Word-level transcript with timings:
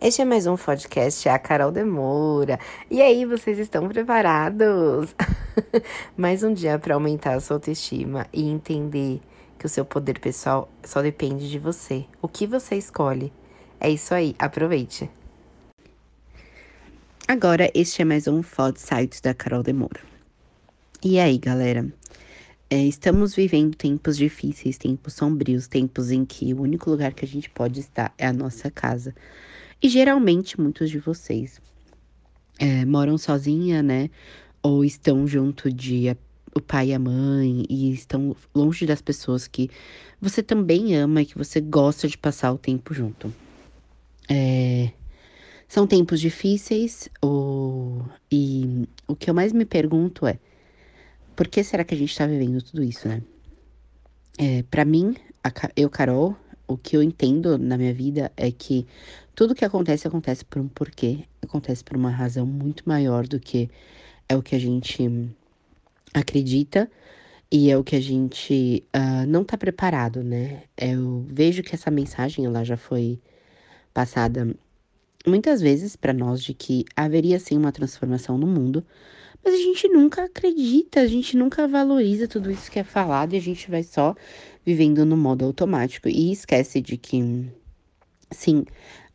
Este 0.00 0.22
é 0.22 0.24
mais 0.24 0.46
um 0.46 0.56
podcast, 0.56 1.28
a 1.28 1.38
Carol 1.38 1.70
Demora. 1.70 2.58
E 2.90 3.02
aí, 3.02 3.26
vocês 3.26 3.58
estão 3.58 3.86
preparados? 3.88 5.14
mais 6.16 6.42
um 6.42 6.54
dia 6.54 6.78
para 6.78 6.94
aumentar 6.94 7.34
a 7.34 7.40
sua 7.40 7.56
autoestima 7.56 8.26
e 8.32 8.48
entender 8.48 9.20
que 9.58 9.66
o 9.66 9.68
seu 9.68 9.84
poder 9.84 10.20
pessoal 10.20 10.70
só 10.82 11.02
depende 11.02 11.50
de 11.50 11.58
você. 11.58 12.06
O 12.22 12.28
que 12.28 12.46
você 12.46 12.76
escolhe. 12.76 13.30
É 13.78 13.90
isso 13.90 14.14
aí, 14.14 14.34
aproveite. 14.38 15.10
Agora, 17.26 17.70
este 17.74 18.00
é 18.00 18.06
mais 18.06 18.26
um 18.26 18.42
Fod 18.42 18.80
Site 18.80 19.20
da 19.20 19.34
Carol 19.34 19.62
Demora. 19.62 20.00
E 21.04 21.20
aí, 21.20 21.36
galera? 21.36 21.86
É, 22.70 22.84
estamos 22.84 23.34
vivendo 23.34 23.74
tempos 23.74 24.16
difíceis, 24.16 24.76
tempos 24.76 25.14
sombrios, 25.14 25.66
tempos 25.66 26.10
em 26.10 26.24
que 26.24 26.52
o 26.52 26.60
único 26.60 26.90
lugar 26.90 27.14
que 27.14 27.24
a 27.24 27.28
gente 27.28 27.48
pode 27.48 27.80
estar 27.80 28.12
é 28.18 28.26
a 28.26 28.32
nossa 28.32 28.70
casa. 28.70 29.14
E 29.82 29.88
geralmente 29.88 30.60
muitos 30.60 30.90
de 30.90 30.98
vocês 30.98 31.62
é, 32.58 32.84
moram 32.84 33.16
sozinha, 33.16 33.82
né? 33.82 34.10
Ou 34.62 34.84
estão 34.84 35.26
junto 35.26 35.72
de 35.72 36.14
o 36.54 36.60
pai 36.60 36.88
e 36.88 36.94
a 36.94 36.98
mãe 36.98 37.64
e 37.70 37.92
estão 37.92 38.36
longe 38.54 38.84
das 38.84 39.00
pessoas 39.00 39.48
que 39.48 39.70
você 40.20 40.42
também 40.42 40.94
ama 40.96 41.22
e 41.22 41.26
que 41.26 41.38
você 41.38 41.60
gosta 41.60 42.06
de 42.06 42.18
passar 42.18 42.52
o 42.52 42.58
tempo 42.58 42.92
junto. 42.92 43.32
É, 44.28 44.90
são 45.66 45.86
tempos 45.86 46.20
difíceis, 46.20 47.08
o, 47.22 48.02
e 48.30 48.86
o 49.06 49.16
que 49.16 49.30
eu 49.30 49.34
mais 49.34 49.52
me 49.52 49.64
pergunto 49.64 50.26
é: 50.26 50.38
por 51.38 51.46
que 51.46 51.62
será 51.62 51.84
que 51.84 51.94
a 51.94 51.96
gente 51.96 52.18
tá 52.18 52.26
vivendo 52.26 52.60
tudo 52.60 52.82
isso, 52.82 53.06
né? 53.06 53.22
É, 54.36 54.64
para 54.64 54.84
mim, 54.84 55.14
a, 55.44 55.52
eu, 55.76 55.88
Carol, 55.88 56.36
o 56.66 56.76
que 56.76 56.96
eu 56.96 57.00
entendo 57.00 57.56
na 57.56 57.78
minha 57.78 57.94
vida 57.94 58.32
é 58.36 58.50
que 58.50 58.84
tudo 59.36 59.54
que 59.54 59.64
acontece, 59.64 60.08
acontece 60.08 60.44
por 60.44 60.60
um 60.60 60.66
porquê, 60.66 61.20
acontece 61.40 61.84
por 61.84 61.96
uma 61.96 62.10
razão 62.10 62.44
muito 62.44 62.82
maior 62.88 63.24
do 63.24 63.38
que 63.38 63.70
é 64.28 64.36
o 64.36 64.42
que 64.42 64.56
a 64.56 64.58
gente 64.58 65.08
acredita 66.12 66.90
e 67.52 67.70
é 67.70 67.78
o 67.78 67.84
que 67.84 67.94
a 67.94 68.02
gente 68.02 68.82
uh, 68.92 69.24
não 69.28 69.44
tá 69.44 69.56
preparado, 69.56 70.24
né? 70.24 70.64
Eu 70.76 71.24
vejo 71.28 71.62
que 71.62 71.72
essa 71.72 71.88
mensagem 71.88 72.46
ela 72.46 72.64
já 72.64 72.76
foi 72.76 73.20
passada 73.94 74.56
muitas 75.24 75.60
vezes 75.60 75.94
para 75.94 76.12
nós 76.12 76.42
de 76.42 76.52
que 76.52 76.84
haveria 76.96 77.38
sim 77.38 77.56
uma 77.56 77.70
transformação 77.70 78.36
no 78.36 78.46
mundo, 78.48 78.84
mas 79.44 79.54
a 79.54 79.58
gente 79.58 79.88
nunca 79.88 80.24
acredita, 80.24 81.00
a 81.00 81.06
gente 81.06 81.36
nunca 81.36 81.66
valoriza 81.66 82.28
tudo 82.28 82.50
isso 82.50 82.70
que 82.70 82.78
é 82.78 82.84
falado 82.84 83.34
e 83.34 83.36
a 83.36 83.40
gente 83.40 83.70
vai 83.70 83.82
só 83.82 84.14
vivendo 84.64 85.04
no 85.06 85.16
modo 85.16 85.44
automático 85.44 86.08
e 86.08 86.32
esquece 86.32 86.80
de 86.80 86.96
que 86.96 87.46
sim, 88.30 88.64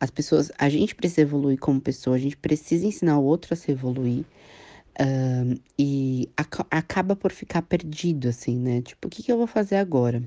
as 0.00 0.10
pessoas, 0.10 0.50
a 0.58 0.68
gente 0.68 0.94
precisa 0.94 1.22
evoluir 1.22 1.58
como 1.58 1.80
pessoa, 1.80 2.16
a 2.16 2.18
gente 2.18 2.36
precisa 2.36 2.86
ensinar 2.86 3.18
o 3.18 3.24
outro 3.24 3.54
a 3.54 3.56
se 3.56 3.70
evoluir. 3.70 4.24
E 5.78 6.28
ac 6.36 6.64
acaba 6.70 7.16
por 7.16 7.32
ficar 7.32 7.62
perdido, 7.62 8.28
assim, 8.28 8.58
né? 8.58 8.82
Tipo, 8.82 9.08
o 9.08 9.10
que, 9.10 9.22
que 9.22 9.32
eu 9.32 9.36
vou 9.36 9.46
fazer 9.46 9.76
agora? 9.76 10.22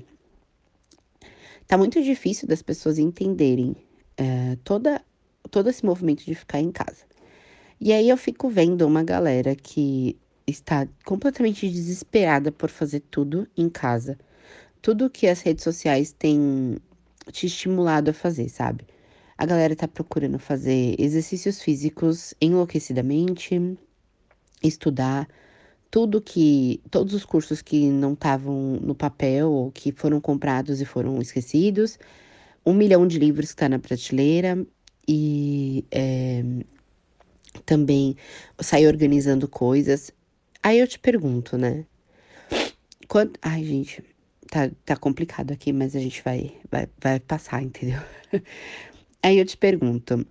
Tá 1.66 1.76
muito 1.76 2.02
difícil 2.02 2.48
das 2.48 2.62
pessoas 2.62 2.98
entenderem 2.98 3.76
uh, 4.18 4.56
toda, 4.64 5.02
todo 5.50 5.68
esse 5.68 5.84
movimento 5.84 6.24
de 6.24 6.34
ficar 6.34 6.60
em 6.60 6.70
casa. 6.70 7.04
E 7.80 7.92
aí 7.92 8.08
eu 8.08 8.16
fico 8.16 8.48
vendo 8.48 8.86
uma 8.86 9.04
galera 9.04 9.54
que 9.54 10.16
está 10.46 10.88
completamente 11.04 11.68
desesperada 11.68 12.50
por 12.50 12.70
fazer 12.70 13.00
tudo 13.10 13.46
em 13.56 13.68
casa. 13.68 14.18
Tudo 14.82 15.10
que 15.10 15.26
as 15.26 15.40
redes 15.42 15.64
sociais 15.64 16.12
têm 16.12 16.78
te 17.30 17.46
estimulado 17.46 18.10
a 18.10 18.14
fazer, 18.14 18.48
sabe? 18.48 18.84
A 19.36 19.46
galera 19.46 19.76
tá 19.76 19.86
procurando 19.86 20.38
fazer 20.38 20.96
exercícios 20.98 21.62
físicos 21.62 22.34
enlouquecidamente, 22.40 23.78
estudar 24.62 25.28
tudo 25.90 26.20
que. 26.20 26.80
todos 26.90 27.14
os 27.14 27.24
cursos 27.24 27.62
que 27.62 27.88
não 27.88 28.12
estavam 28.12 28.78
no 28.82 28.94
papel 28.94 29.50
ou 29.50 29.70
que 29.70 29.92
foram 29.92 30.20
comprados 30.20 30.80
e 30.80 30.84
foram 30.84 31.20
esquecidos, 31.20 31.98
um 32.64 32.74
milhão 32.74 33.06
de 33.06 33.18
livros 33.18 33.50
que 33.50 33.56
tá 33.56 33.68
na 33.68 33.78
prateleira 33.78 34.66
e. 35.06 35.84
É, 35.90 36.42
também 37.58 38.16
sair 38.60 38.86
organizando 38.86 39.48
coisas. 39.48 40.12
Aí 40.62 40.78
eu 40.78 40.86
te 40.86 40.98
pergunto, 40.98 41.56
né? 41.56 41.84
Quanto... 43.06 43.38
Ai, 43.42 43.64
gente, 43.64 44.02
tá, 44.50 44.70
tá 44.84 44.96
complicado 44.96 45.52
aqui, 45.52 45.72
mas 45.72 45.94
a 45.94 46.00
gente 46.00 46.22
vai, 46.22 46.52
vai, 46.70 46.88
vai 47.00 47.20
passar, 47.20 47.62
entendeu? 47.62 48.00
Aí 49.22 49.38
eu 49.38 49.44
te 49.44 49.56
pergunto: 49.56 50.26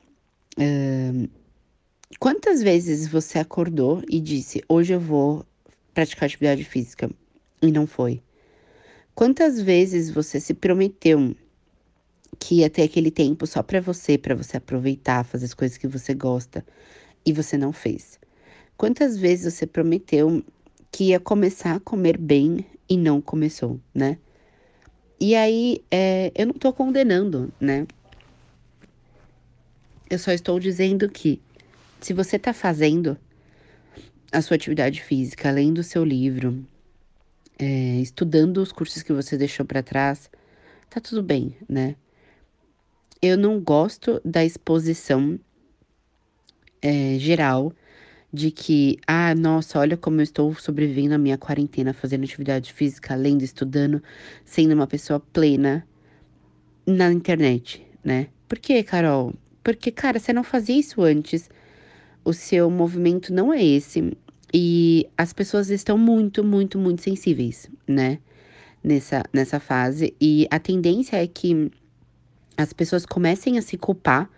quantas 2.19 2.61
vezes 2.61 3.07
você 3.07 3.39
acordou 3.39 4.01
e 4.09 4.19
disse, 4.19 4.63
hoje 4.67 4.93
eu 4.93 4.99
vou 4.99 5.45
praticar 5.93 6.27
atividade 6.27 6.63
física 6.63 7.09
e 7.61 7.71
não 7.71 7.85
foi? 7.85 8.21
Quantas 9.13 9.59
vezes 9.59 10.09
você 10.11 10.39
se 10.39 10.53
prometeu 10.53 11.35
que 12.39 12.55
ia 12.55 12.69
ter 12.69 12.83
aquele 12.83 13.09
tempo 13.09 13.47
só 13.47 13.63
para 13.63 13.81
você, 13.81 14.17
para 14.17 14.35
você 14.35 14.57
aproveitar, 14.57 15.25
fazer 15.25 15.45
as 15.45 15.53
coisas 15.53 15.77
que 15.77 15.87
você 15.87 16.13
gosta 16.13 16.63
e 17.27 17.33
você 17.33 17.57
não 17.57 17.73
fez? 17.73 18.17
Quantas 18.77 19.17
vezes 19.17 19.53
você 19.53 19.67
prometeu 19.67 20.41
que 20.89 21.09
ia 21.09 21.19
começar 21.19 21.75
a 21.75 21.79
comer 21.79 22.17
bem 22.17 22.65
e 22.88 22.95
não 22.95 23.19
começou, 23.19 23.81
né? 23.93 24.17
E 25.19 25.35
aí, 25.35 25.83
é, 25.91 26.31
eu 26.33 26.45
não 26.47 26.53
tô 26.53 26.71
condenando, 26.71 27.51
né? 27.59 27.85
Eu 30.09 30.17
só 30.17 30.31
estou 30.31 30.57
dizendo 30.57 31.09
que 31.09 31.41
se 31.99 32.13
você 32.13 32.39
tá 32.39 32.53
fazendo 32.53 33.17
a 34.31 34.41
sua 34.41 34.55
atividade 34.55 35.01
física, 35.01 35.51
lendo 35.51 35.79
o 35.79 35.83
seu 35.83 36.05
livro, 36.05 36.66
é, 37.59 37.99
estudando 37.99 38.59
os 38.59 38.71
cursos 38.71 39.03
que 39.03 39.11
você 39.11 39.37
deixou 39.37 39.66
para 39.66 39.83
trás, 39.83 40.31
tá 40.89 41.01
tudo 41.01 41.21
bem, 41.21 41.57
né? 41.67 41.97
Eu 43.21 43.37
não 43.37 43.59
gosto 43.59 44.21
da 44.23 44.45
exposição 44.45 45.37
é, 46.81 47.17
geral 47.19 47.73
de 48.31 48.51
que, 48.51 48.97
ah, 49.07 49.33
nossa, 49.33 49.79
olha 49.79 49.95
como 49.95 50.19
eu 50.19 50.23
estou 50.23 50.53
sobrevivendo 50.55 51.15
a 51.15 51.17
minha 51.17 51.38
quarentena, 51.38 51.93
fazendo 51.93 52.23
atividade 52.23 52.73
física, 52.73 53.15
lendo, 53.15 53.41
estudando, 53.41 54.03
sendo 54.43 54.73
uma 54.73 54.85
pessoa 54.85 55.19
plena 55.19 55.87
na 56.85 57.11
internet, 57.11 57.85
né? 58.03 58.27
Por 58.47 58.59
que, 58.59 58.81
Carol? 58.83 59.33
Porque, 59.63 59.91
cara, 59.91 60.19
você 60.19 60.31
não 60.31 60.43
fazia 60.43 60.77
isso 60.77 61.01
antes. 61.01 61.49
O 62.23 62.33
seu 62.33 62.69
movimento 62.69 63.33
não 63.33 63.53
é 63.53 63.63
esse. 63.63 64.16
E 64.53 65.09
as 65.17 65.33
pessoas 65.33 65.69
estão 65.69 65.97
muito, 65.97 66.43
muito, 66.43 66.77
muito 66.77 67.01
sensíveis, 67.01 67.69
né? 67.87 68.19
Nessa, 68.83 69.23
nessa 69.33 69.59
fase. 69.59 70.16
E 70.21 70.47
a 70.49 70.59
tendência 70.59 71.17
é 71.17 71.27
que 71.27 71.71
as 72.55 72.71
pessoas 72.71 73.05
comecem 73.05 73.57
a 73.57 73.61
se 73.61 73.77
culpar 73.77 74.29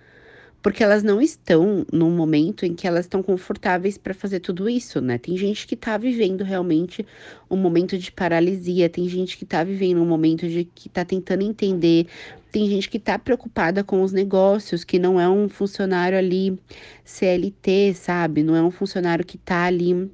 porque 0.61 0.83
elas 0.83 1.03
não 1.03 1.21
estão 1.21 1.85
num 1.91 2.11
momento 2.11 2.65
em 2.65 2.73
que 2.73 2.87
elas 2.87 3.05
estão 3.05 3.23
confortáveis 3.23 3.97
para 3.97 4.13
fazer 4.13 4.39
tudo 4.39 4.69
isso, 4.69 4.99
né? 4.99 5.17
Tem 5.17 5.37
gente 5.37 5.65
que 5.65 5.75
tá 5.75 5.97
vivendo 5.97 6.43
realmente 6.43 7.05
um 7.49 7.55
momento 7.55 7.97
de 7.97 8.11
paralisia, 8.11 8.89
tem 8.89 9.07
gente 9.07 9.37
que 9.37 9.45
tá 9.45 9.63
vivendo 9.63 10.01
um 10.01 10.05
momento 10.05 10.47
de 10.47 10.65
que 10.65 10.89
tá 10.89 11.05
tentando 11.05 11.43
entender, 11.43 12.07
tem 12.51 12.67
gente 12.67 12.89
que 12.89 12.99
tá 12.99 13.17
preocupada 13.17 13.83
com 13.83 14.01
os 14.01 14.11
negócios, 14.11 14.83
que 14.83 14.99
não 14.99 15.19
é 15.19 15.29
um 15.29 15.47
funcionário 15.47 16.17
ali 16.17 16.59
CLT, 17.05 17.93
sabe? 17.93 18.43
Não 18.43 18.55
é 18.55 18.61
um 18.61 18.71
funcionário 18.71 19.25
que 19.25 19.37
tá 19.37 19.65
ali 19.65 20.09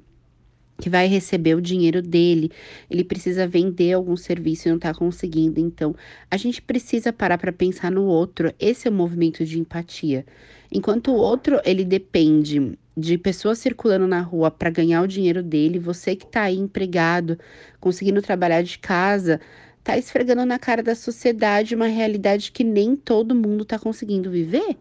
que 0.78 0.90
vai 0.90 1.06
receber 1.06 1.54
o 1.54 1.60
dinheiro 1.60 2.02
dele, 2.02 2.50
ele 2.90 3.02
precisa 3.02 3.46
vender 3.46 3.92
algum 3.92 4.16
serviço 4.16 4.68
e 4.68 4.70
não 4.70 4.76
está 4.76 4.92
conseguindo. 4.94 5.58
Então, 5.58 5.94
a 6.30 6.36
gente 6.36 6.60
precisa 6.60 7.12
parar 7.12 7.38
para 7.38 7.52
pensar 7.52 7.90
no 7.90 8.04
outro. 8.04 8.52
Esse 8.58 8.86
é 8.86 8.90
o 8.90 8.94
movimento 8.94 9.44
de 9.44 9.58
empatia. 9.58 10.26
Enquanto 10.70 11.12
o 11.12 11.16
outro, 11.16 11.60
ele 11.64 11.84
depende 11.84 12.76
de 12.96 13.18
pessoas 13.18 13.58
circulando 13.58 14.06
na 14.06 14.20
rua 14.20 14.50
para 14.50 14.70
ganhar 14.70 15.02
o 15.02 15.08
dinheiro 15.08 15.42
dele, 15.42 15.78
você 15.78 16.16
que 16.16 16.24
está 16.24 16.42
aí 16.42 16.56
empregado, 16.56 17.38
conseguindo 17.78 18.22
trabalhar 18.22 18.62
de 18.62 18.78
casa, 18.78 19.40
tá 19.84 19.98
esfregando 19.98 20.44
na 20.46 20.58
cara 20.58 20.82
da 20.82 20.94
sociedade 20.94 21.74
uma 21.74 21.86
realidade 21.86 22.50
que 22.50 22.64
nem 22.64 22.96
todo 22.96 23.34
mundo 23.34 23.62
está 23.62 23.78
conseguindo 23.78 24.30
viver. 24.30 24.76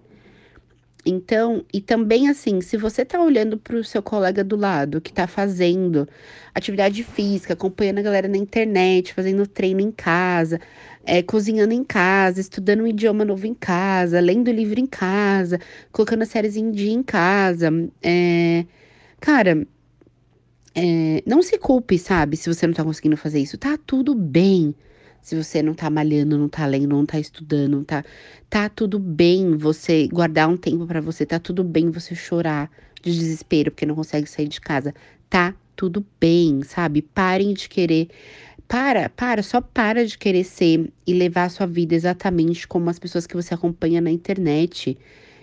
Então, 1.05 1.63
e 1.71 1.79
também 1.79 2.29
assim, 2.29 2.61
se 2.61 2.77
você 2.77 3.05
tá 3.05 3.21
olhando 3.21 3.57
pro 3.57 3.83
seu 3.83 4.01
colega 4.01 4.43
do 4.43 4.55
lado 4.55 4.99
que 4.99 5.13
tá 5.13 5.27
fazendo 5.27 6.07
atividade 6.53 7.03
física, 7.03 7.53
acompanhando 7.53 7.99
a 7.99 8.01
galera 8.01 8.27
na 8.27 8.37
internet, 8.37 9.13
fazendo 9.13 9.45
treino 9.45 9.81
em 9.81 9.91
casa, 9.91 10.59
é, 11.05 11.21
cozinhando 11.21 11.73
em 11.73 11.83
casa, 11.83 12.41
estudando 12.41 12.81
um 12.81 12.87
idioma 12.87 13.23
novo 13.23 13.45
em 13.45 13.53
casa, 13.53 14.19
lendo 14.19 14.51
livro 14.51 14.79
em 14.79 14.87
casa, 14.87 15.59
colocando 15.91 16.23
as 16.23 16.29
séries 16.29 16.57
em 16.57 16.71
dia 16.71 16.91
em 16.91 17.03
casa, 17.03 17.69
é, 18.01 18.65
cara, 19.19 19.67
é, 20.73 21.23
não 21.25 21.43
se 21.43 21.57
culpe, 21.59 21.99
sabe, 21.99 22.35
se 22.35 22.53
você 22.53 22.65
não 22.65 22.73
tá 22.73 22.83
conseguindo 22.83 23.15
fazer 23.15 23.39
isso. 23.39 23.57
Tá 23.57 23.77
tudo 23.85 24.15
bem, 24.15 24.75
Se 25.25 25.35
você 25.35 25.63
não 25.63 25.73
tá 25.73 25.89
malhando, 25.89 26.37
não 26.37 26.47
tá 26.47 26.67
lendo, 26.67 26.89
não 26.89 27.03
tá 27.03 27.19
estudando, 27.19 27.77
não 27.77 27.83
tá 27.83 28.05
tá 28.47 28.69
tudo 28.69 28.99
bem 28.99 29.57
você 29.57 30.07
guardar 30.07 30.47
um 30.47 30.55
tempo 30.55 30.85
para 30.85 31.01
você, 31.01 31.25
tá 31.25 31.39
tudo 31.39 31.63
bem 31.63 31.89
você 31.89 32.13
chorar 32.13 32.69
de 33.01 33.11
desespero 33.11 33.71
porque 33.71 33.87
não 33.87 33.95
consegue 33.95 34.29
sair 34.29 34.47
de 34.47 34.61
casa. 34.61 34.93
Tá 35.27 35.55
tudo 35.75 36.05
bem, 36.21 36.61
sabe? 36.61 37.01
Parem 37.01 37.55
de 37.55 37.67
querer 37.67 38.07
para, 38.67 39.09
para, 39.09 39.41
só 39.41 39.59
para 39.61 40.05
de 40.05 40.15
querer 40.15 40.43
ser 40.43 40.93
e 41.07 41.13
levar 41.15 41.45
a 41.45 41.49
sua 41.49 41.65
vida 41.65 41.95
exatamente 41.95 42.67
como 42.67 42.87
as 42.91 42.99
pessoas 42.99 43.25
que 43.25 43.35
você 43.35 43.55
acompanha 43.55 43.99
na 43.99 44.11
internet. 44.11 44.95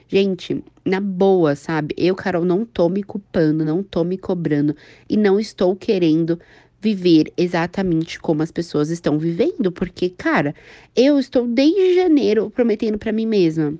Gente, 0.06 0.62
na 0.84 1.00
boa, 1.00 1.56
sabe? 1.56 1.92
Eu, 1.98 2.14
Carol, 2.14 2.44
não 2.44 2.64
tô 2.64 2.88
me 2.88 3.02
culpando, 3.02 3.64
não 3.64 3.82
tô 3.82 4.04
me 4.04 4.16
cobrando 4.16 4.76
e 5.08 5.16
não 5.16 5.40
estou 5.40 5.74
querendo 5.74 6.38
viver 6.82 7.32
exatamente 7.36 8.18
como 8.18 8.42
as 8.42 8.50
pessoas 8.50 8.90
estão 8.90 9.16
vivendo, 9.16 9.70
porque, 9.70 10.10
cara, 10.10 10.52
eu 10.96 11.16
estou 11.16 11.46
desde 11.46 11.94
janeiro 11.94 12.50
prometendo 12.50 12.98
para 12.98 13.12
mim 13.12 13.24
mesma. 13.24 13.74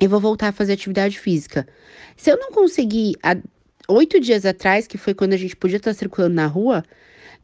Eu 0.00 0.08
vou 0.08 0.18
voltar 0.18 0.48
a 0.48 0.52
fazer 0.52 0.72
atividade 0.72 1.18
física. 1.18 1.68
Se 2.16 2.30
eu 2.30 2.38
não 2.38 2.50
conseguir 2.50 3.16
há 3.22 3.36
oito 3.86 4.18
dias 4.18 4.46
atrás, 4.46 4.86
que 4.86 4.96
foi 4.96 5.12
quando 5.12 5.34
a 5.34 5.36
gente 5.36 5.54
podia 5.54 5.76
estar 5.76 5.92
circulando 5.92 6.34
na 6.34 6.46
rua, 6.46 6.82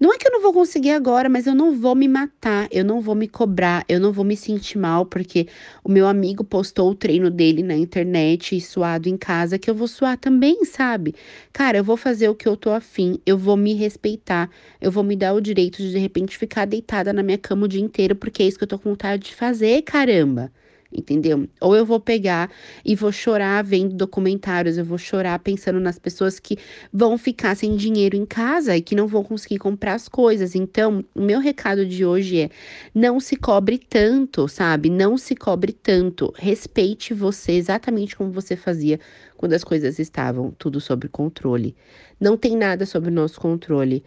não 0.01 0.13
é 0.13 0.19
que 0.19 0.29
eu 0.29 0.33
não 0.33 0.41
vou 0.41 0.53
conseguir 0.53 0.91
agora, 0.91 1.29
mas 1.29 1.47
eu 1.47 1.55
não 1.55 1.77
vou 1.77 1.95
me 1.95 2.07
matar, 2.07 2.69
eu 2.71 2.85
não 2.85 3.01
vou 3.01 3.15
me 3.15 3.27
cobrar, 3.27 3.85
eu 3.89 3.99
não 3.99 4.13
vou 4.13 4.25
me 4.25 4.37
sentir 4.37 4.79
mal, 4.79 5.05
porque 5.05 5.49
o 5.83 5.91
meu 5.91 6.07
amigo 6.07 6.45
postou 6.45 6.91
o 6.91 6.95
treino 6.95 7.31
dele 7.31 7.65
na 7.65 7.75
internet 7.77 8.57
e 8.57 8.61
suado 8.61 9.09
em 9.09 9.17
casa, 9.17 9.59
que 9.59 9.69
eu 9.69 9.75
vou 9.75 9.89
suar 9.89 10.17
também, 10.17 10.65
sabe? 10.65 11.15
Cara, 11.53 11.79
eu 11.79 11.85
vou 11.85 11.97
fazer 11.97 12.29
o 12.29 12.35
que 12.35 12.47
eu 12.47 12.57
tô 12.57 12.71
afim, 12.71 13.19
eu 13.27 13.37
vou 13.37 13.57
me 13.57 13.75
respeitar, 13.75 14.49
eu 14.81 14.93
vou 14.93 15.03
me 15.03 15.17
dar 15.17 15.35
o 15.35 15.41
direito 15.41 15.79
de 15.79 15.91
de 15.91 15.99
repente 15.99 16.39
ficar 16.39 16.65
deitada 16.65 17.13
na 17.13 17.23
minha 17.23 17.39
cama 17.39 17.65
o 17.65 17.69
dia 17.69 17.81
inteiro, 17.81 18.15
porque 18.15 18.43
é 18.43 18.47
isso 18.47 18.57
que 18.57 18.65
eu 18.65 18.69
tô 18.69 18.79
com 18.79 18.91
vontade 18.91 19.25
de 19.25 19.35
fazer, 19.35 19.83
caramba 19.83 20.53
entendeu? 20.93 21.49
Ou 21.61 21.77
eu 21.77 21.85
vou 21.85 22.01
pegar 22.01 22.51
e 22.85 22.95
vou 22.95 23.13
chorar 23.13 23.63
vendo 23.63 23.95
documentários, 23.95 24.79
eu 24.79 24.85
vou 24.85 24.99
chorar 24.99 25.39
pensando 25.39 25.79
nas 25.79 25.99
pessoas 25.99 26.41
que 26.41 26.57
vão 26.93 27.19
ficar 27.19 27.55
sem 27.55 27.77
dinheiro 27.77 28.17
em 28.17 28.25
casa 28.25 28.77
e 28.77 28.81
que 28.81 28.95
não 28.95 29.07
vão 29.07 29.23
conseguir 29.23 29.59
comprar 29.59 29.95
as 29.95 30.09
coisas. 30.09 30.55
Então, 30.55 31.05
o 31.15 31.21
meu 31.21 31.41
recado 31.41 31.85
de 31.85 32.05
hoje 32.05 32.41
é: 32.41 32.51
não 32.95 33.21
se 33.21 33.37
cobre 33.37 33.79
tanto, 33.79 34.49
sabe? 34.49 34.89
Não 34.89 35.19
se 35.19 35.35
cobre 35.35 35.73
tanto. 35.73 36.33
Respeite 36.37 37.13
você 37.13 37.53
exatamente 37.53 38.17
como 38.17 38.31
você 38.31 38.57
fazia 38.57 38.99
quando 39.37 39.53
as 39.53 39.63
coisas 39.63 39.99
estavam 39.99 40.53
tudo 40.59 40.81
sob 40.81 41.09
controle. 41.09 41.77
Não 42.21 42.37
tem 42.37 42.57
nada 42.57 42.85
sob 42.85 43.11
nosso 43.11 43.41
controle 43.41 44.03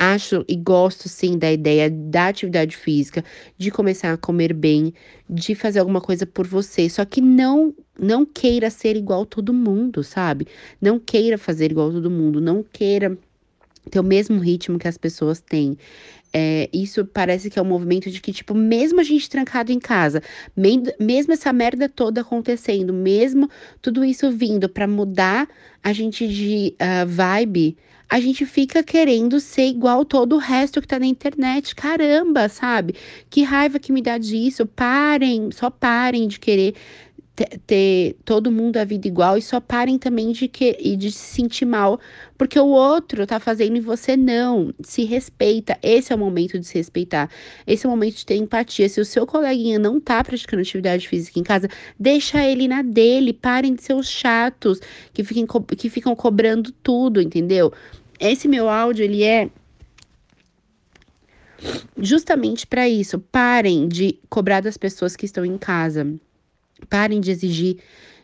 acho 0.00 0.44
e 0.48 0.56
gosto 0.56 1.08
sim 1.08 1.38
da 1.38 1.52
ideia 1.52 1.90
da 1.90 2.28
atividade 2.28 2.76
física, 2.76 3.24
de 3.58 3.70
começar 3.70 4.12
a 4.12 4.18
comer 4.18 4.54
bem, 4.54 4.94
de 5.28 5.54
fazer 5.54 5.80
alguma 5.80 6.00
coisa 6.00 6.26
por 6.26 6.46
você, 6.46 6.88
só 6.88 7.04
que 7.04 7.20
não 7.20 7.74
não 7.98 8.24
queira 8.26 8.70
ser 8.70 8.96
igual 8.96 9.26
todo 9.26 9.52
mundo, 9.52 10.02
sabe? 10.02 10.46
Não 10.80 10.98
queira 10.98 11.36
fazer 11.38 11.70
igual 11.70 11.92
todo 11.92 12.10
mundo, 12.10 12.40
não 12.40 12.62
queira 12.64 13.18
ter 13.88 14.00
o 14.00 14.04
mesmo 14.04 14.40
ritmo 14.40 14.78
que 14.78 14.88
as 14.88 14.98
pessoas 14.98 15.40
têm. 15.40 15.76
É, 16.32 16.68
isso 16.72 17.04
parece 17.04 17.50
que 17.50 17.58
é 17.58 17.62
um 17.62 17.66
movimento 17.66 18.10
de 18.10 18.20
que, 18.20 18.32
tipo, 18.32 18.54
mesmo 18.54 19.00
a 19.00 19.02
gente 19.02 19.28
trancado 19.28 19.72
em 19.72 19.80
casa, 19.80 20.22
mesmo 20.56 21.32
essa 21.32 21.52
merda 21.52 21.88
toda 21.88 22.20
acontecendo, 22.20 22.92
mesmo 22.92 23.48
tudo 23.82 24.04
isso 24.04 24.30
vindo 24.30 24.68
para 24.68 24.86
mudar 24.86 25.48
a 25.82 25.92
gente 25.92 26.28
de 26.28 26.74
uh, 26.74 27.06
vibe, 27.06 27.76
a 28.08 28.18
gente 28.18 28.44
fica 28.44 28.82
querendo 28.82 29.38
ser 29.38 29.68
igual 29.68 30.04
todo 30.04 30.34
o 30.34 30.38
resto 30.38 30.80
que 30.80 30.88
tá 30.88 30.98
na 30.98 31.06
internet. 31.06 31.76
Caramba, 31.76 32.48
sabe? 32.48 32.96
Que 33.30 33.44
raiva 33.44 33.78
que 33.78 33.92
me 33.92 34.02
dá 34.02 34.18
disso. 34.18 34.66
Parem, 34.66 35.50
só 35.52 35.70
parem 35.70 36.26
de 36.26 36.40
querer 36.40 36.74
ter 37.66 38.16
todo 38.24 38.50
mundo 38.50 38.76
a 38.76 38.84
vida 38.84 39.06
igual 39.06 39.36
e 39.36 39.42
só 39.42 39.60
parem 39.60 39.98
também 39.98 40.32
de 40.32 40.48
que 40.48 40.76
e 40.80 40.96
de 40.96 41.10
se 41.10 41.34
sentir 41.34 41.64
mal 41.64 42.00
porque 42.40 42.58
o 42.58 42.68
outro 42.68 43.26
tá 43.26 43.38
fazendo 43.38 43.76
e 43.76 43.80
você 43.80 44.16
não. 44.16 44.72
Se 44.82 45.04
respeita. 45.04 45.78
Esse 45.82 46.10
é 46.10 46.16
o 46.16 46.18
momento 46.18 46.58
de 46.58 46.66
se 46.66 46.78
respeitar. 46.78 47.28
Esse 47.66 47.84
é 47.84 47.86
o 47.86 47.92
momento 47.92 48.16
de 48.16 48.24
ter 48.24 48.36
empatia. 48.36 48.88
Se 48.88 48.98
o 48.98 49.04
seu 49.04 49.26
coleguinha 49.26 49.78
não 49.78 50.00
tá 50.00 50.24
praticando 50.24 50.62
atividade 50.62 51.06
física 51.06 51.38
em 51.38 51.42
casa, 51.42 51.68
deixa 51.98 52.42
ele 52.42 52.66
na 52.66 52.80
dele. 52.80 53.34
Parem 53.34 53.74
de 53.74 53.82
ser 53.82 53.92
os 53.92 54.08
chatos 54.08 54.80
que, 55.12 55.22
fiquem, 55.22 55.46
que 55.76 55.90
ficam 55.90 56.16
cobrando 56.16 56.72
tudo, 56.82 57.20
entendeu? 57.20 57.70
Esse 58.18 58.48
meu 58.48 58.70
áudio, 58.70 59.04
ele 59.04 59.22
é 59.22 59.50
justamente 61.98 62.66
para 62.66 62.88
isso. 62.88 63.18
Parem 63.18 63.86
de 63.86 64.18
cobrar 64.30 64.62
das 64.62 64.78
pessoas 64.78 65.14
que 65.14 65.26
estão 65.26 65.44
em 65.44 65.58
casa. 65.58 66.18
Parem 66.88 67.20
de 67.20 67.30
exigir 67.30 67.78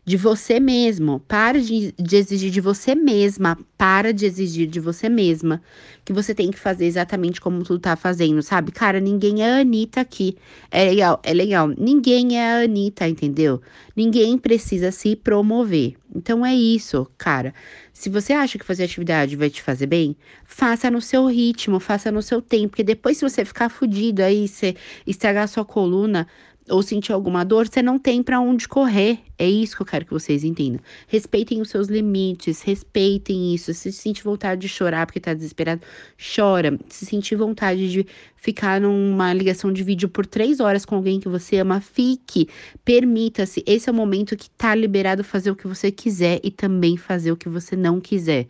de 0.06 0.17
você 0.17 0.61
mesmo. 0.61 1.20
Para 1.26 1.61
de, 1.61 1.93
de, 1.99 2.17
exigir 2.17 2.50
de 2.50 2.61
você 2.61 2.94
mesma. 2.94 3.58
Para 3.76 4.14
de 4.14 4.25
exigir 4.25 4.69
de 4.69 4.79
você 4.79 5.08
mesma 5.08 5.61
que 6.05 6.12
você 6.12 6.32
tem 6.32 6.53
que 6.53 6.58
fazer 6.58 6.87
exatamente 6.87 7.41
como 7.41 7.64
tu 7.64 7.81
tá 7.81 7.97
fazendo, 7.97 8.41
sabe? 8.41 8.70
Cara, 8.70 9.00
ninguém 9.00 9.43
é 9.43 9.55
a 9.55 9.56
Anitta 9.58 10.00
aqui. 10.00 10.37
É 10.70 10.85
legal, 10.85 11.20
é 11.25 11.35
legal. 11.35 11.67
Ninguém 11.76 12.38
é 12.38 12.53
a 12.53 12.62
Anitta, 12.62 13.08
entendeu? 13.08 13.61
Ninguém 13.97 14.38
precisa 14.38 14.93
se 14.93 15.17
promover. 15.17 15.97
Então 16.14 16.47
é 16.47 16.55
isso, 16.55 17.11
cara. 17.19 17.53
Se 17.93 18.08
você 18.08 18.32
acha 18.32 18.56
que 18.56 18.64
fazer 18.64 18.85
atividade 18.85 19.35
vai 19.35 19.50
te 19.50 19.61
fazer 19.61 19.87
bem, 19.87 20.17
faça 20.44 20.88
no 20.88 21.00
seu 21.00 21.26
ritmo, 21.26 21.81
faça 21.81 22.12
no 22.12 22.23
seu 22.23 22.41
tempo. 22.41 22.69
Porque 22.69 22.85
depois, 22.85 23.17
se 23.17 23.29
você 23.29 23.44
ficar 23.44 23.69
fudido 23.69 24.23
aí, 24.23 24.47
você 24.47 24.76
estragar 25.05 25.49
sua 25.49 25.64
coluna, 25.64 26.29
ou 26.69 26.83
sentir 26.83 27.13
alguma 27.13 27.45
dor, 27.45 27.69
você 27.69 27.83
não 27.83 27.99
tem 27.99 28.23
para 28.23 28.41
onde 28.41 28.67
correr. 28.67 29.19
É 29.39 29.49
isso 29.49 29.77
que 29.77 29.83
eu 29.83 29.87
quero 29.87 30.05
que 30.05 30.13
vocês 30.13 30.43
entendam. 30.43 30.81
Respeitem 31.07 31.61
os 31.61 31.69
seus 31.69 31.89
limites, 31.89 32.63
respeitem 32.63 33.55
isso. 33.55 33.73
Se 33.75 33.93
sentir 33.93 34.23
vontade 34.23 34.61
de 34.61 34.69
chorar 34.69 35.07
porque 35.07 35.21
tá 35.21 35.35
desesperado, 35.35 35.83
chora. 36.19 36.79
Se 36.89 37.07
sentir 37.07 37.37
vontade 37.37 37.91
de 37.91 38.07
ficar 38.37 38.81
numa 38.81 39.33
ligação 39.33 39.73
de 39.73 39.83
vídeo 39.83 40.09
por 40.09 40.27
três 40.27 40.59
horas 40.59 40.85
com 40.85 40.95
alguém 40.95 41.21
que 41.21 41.29
você 41.29 41.59
ama, 41.59 41.81
fique. 41.81 42.49
Permita-se. 42.85 43.63
Esse 43.67 43.89
é 43.89 43.93
o 43.93 43.95
momento 43.95 44.37
que 44.37 44.51
tá 44.51 44.75
liberado 44.75 45.23
fazer 45.23 45.51
o 45.51 45.57
que 45.57 45.69
você 45.69 45.91
quiser 45.91 46.41
e 46.43 46.51
também 46.51 46.97
fazer 46.97 47.31
o 47.31 47.37
que 47.37 47.49
você 47.49 47.77
não 47.77 48.01
quiser. 48.01 48.47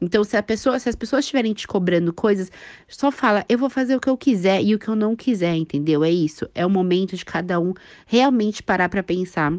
Então, 0.00 0.22
se 0.24 0.36
a 0.36 0.42
pessoa, 0.42 0.78
se 0.78 0.88
as 0.88 0.94
pessoas 0.94 1.24
estiverem 1.24 1.54
te 1.54 1.66
cobrando 1.66 2.12
coisas, 2.12 2.50
só 2.86 3.10
fala, 3.10 3.44
eu 3.48 3.56
vou 3.58 3.70
fazer 3.70 3.96
o 3.96 4.00
que 4.00 4.08
eu 4.08 4.16
quiser 4.16 4.62
e 4.62 4.74
o 4.74 4.78
que 4.78 4.88
eu 4.88 4.96
não 4.96 5.16
quiser, 5.16 5.56
entendeu? 5.56 6.04
É 6.04 6.10
isso. 6.10 6.48
É 6.54 6.66
o 6.66 6.70
momento 6.70 7.16
de 7.16 7.24
cada 7.24 7.58
um 7.58 7.72
realmente 8.06 8.62
parar 8.62 8.88
para 8.88 9.02
pensar. 9.02 9.52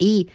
E 0.00 0.26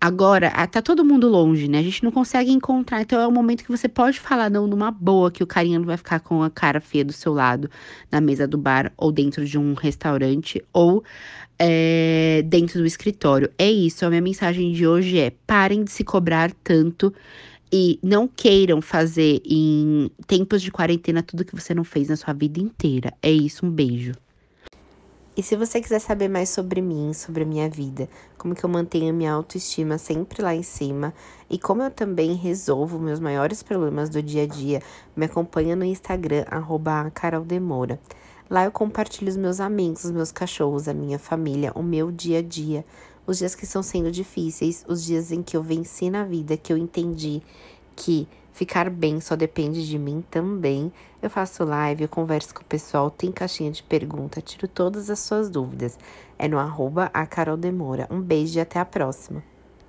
agora, 0.00 0.50
tá 0.68 0.80
todo 0.80 1.04
mundo 1.04 1.28
longe, 1.28 1.68
né? 1.68 1.78
A 1.78 1.82
gente 1.82 2.02
não 2.02 2.10
consegue 2.10 2.50
encontrar. 2.50 3.02
Então 3.02 3.20
é 3.20 3.26
o 3.26 3.30
momento 3.30 3.62
que 3.62 3.70
você 3.70 3.88
pode 3.88 4.18
falar 4.18 4.50
não 4.50 4.66
numa 4.66 4.90
boa, 4.90 5.30
que 5.30 5.42
o 5.42 5.46
carinha 5.46 5.78
não 5.78 5.86
vai 5.86 5.98
ficar 5.98 6.20
com 6.20 6.42
a 6.42 6.50
cara 6.50 6.80
feia 6.80 7.04
do 7.04 7.12
seu 7.12 7.34
lado 7.34 7.70
na 8.10 8.22
mesa 8.22 8.48
do 8.48 8.56
bar 8.56 8.90
ou 8.96 9.12
dentro 9.12 9.44
de 9.44 9.58
um 9.58 9.74
restaurante 9.74 10.64
ou 10.72 11.04
é, 11.58 12.42
dentro 12.46 12.80
do 12.80 12.86
escritório. 12.86 13.50
É 13.58 13.70
isso. 13.70 14.04
A 14.06 14.08
minha 14.08 14.22
mensagem 14.22 14.72
de 14.72 14.86
hoje 14.86 15.18
é: 15.18 15.30
parem 15.46 15.84
de 15.84 15.90
se 15.92 16.02
cobrar 16.02 16.50
tanto 16.64 17.12
e 17.72 17.98
não 18.02 18.28
queiram 18.28 18.82
fazer 18.82 19.40
em 19.46 20.10
tempos 20.26 20.60
de 20.60 20.70
quarentena 20.70 21.22
tudo 21.22 21.44
que 21.44 21.54
você 21.54 21.72
não 21.72 21.84
fez 21.84 22.08
na 22.08 22.16
sua 22.16 22.34
vida 22.34 22.60
inteira. 22.60 23.14
É 23.22 23.30
isso, 23.30 23.64
um 23.64 23.70
beijo. 23.70 24.12
E 25.34 25.42
se 25.42 25.56
você 25.56 25.80
quiser 25.80 25.98
saber 25.98 26.28
mais 26.28 26.50
sobre 26.50 26.82
mim, 26.82 27.14
sobre 27.14 27.42
a 27.42 27.46
minha 27.46 27.66
vida, 27.66 28.06
como 28.36 28.54
que 28.54 28.62
eu 28.62 28.68
mantenho 28.68 29.08
a 29.08 29.12
minha 29.14 29.32
autoestima 29.32 29.96
sempre 29.96 30.42
lá 30.42 30.54
em 30.54 30.62
cima 30.62 31.14
e 31.48 31.58
como 31.58 31.82
eu 31.82 31.90
também 31.90 32.34
resolvo 32.34 32.98
meus 32.98 33.18
maiores 33.18 33.62
problemas 33.62 34.10
do 34.10 34.22
dia 34.22 34.42
a 34.42 34.46
dia, 34.46 34.82
me 35.16 35.24
acompanha 35.24 35.74
no 35.74 35.86
Instagram, 35.86 36.44
caroldemora. 37.14 37.98
Lá 38.50 38.66
eu 38.66 38.70
compartilho 38.70 39.30
os 39.30 39.36
meus 39.38 39.58
amigos, 39.58 40.04
os 40.04 40.10
meus 40.10 40.30
cachorros, 40.30 40.86
a 40.86 40.92
minha 40.92 41.18
família, 41.18 41.72
o 41.74 41.82
meu 41.82 42.12
dia 42.12 42.40
a 42.40 42.42
dia, 42.42 42.84
os 43.26 43.38
dias 43.38 43.54
que 43.54 43.64
estão 43.64 43.82
sendo 43.82 44.10
difíceis, 44.10 44.84
os 44.88 45.04
dias 45.04 45.32
em 45.32 45.42
que 45.42 45.56
eu 45.56 45.62
venci 45.62 46.10
na 46.10 46.24
vida, 46.24 46.56
que 46.56 46.72
eu 46.72 46.76
entendi 46.76 47.42
que 47.94 48.26
ficar 48.52 48.90
bem 48.90 49.20
só 49.20 49.36
depende 49.36 49.86
de 49.86 49.98
mim 49.98 50.24
também. 50.30 50.92
Eu 51.20 51.30
faço 51.30 51.64
live, 51.64 52.02
eu 52.02 52.08
converso 52.08 52.54
com 52.54 52.62
o 52.62 52.64
pessoal, 52.64 53.10
tem 53.10 53.30
caixinha 53.30 53.70
de 53.70 53.82
pergunta, 53.82 54.40
tiro 54.40 54.66
todas 54.66 55.08
as 55.08 55.20
suas 55.20 55.48
dúvidas. 55.48 55.98
É 56.38 56.48
no 56.48 56.58
arroba 56.58 57.10
a 57.14 57.26
Carol 57.26 57.56
Demora. 57.56 58.08
Um 58.10 58.20
beijo 58.20 58.58
e 58.58 58.60
até 58.60 58.80
a 58.80 58.84
próxima. 58.84 59.51